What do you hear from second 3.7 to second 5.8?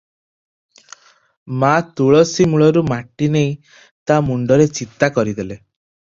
ତା ମୁଣ୍ଡରେ ଚିତା କରିଦେଲେ।